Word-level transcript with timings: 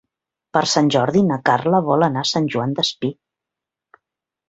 Per 0.55 0.63
Sant 0.71 0.89
Jordi 0.95 1.21
na 1.27 1.37
Carla 1.51 1.83
vol 1.91 2.09
anar 2.09 2.25
a 2.25 2.31
Sant 2.33 2.51
Joan 2.57 2.77
Despí. 2.83 3.15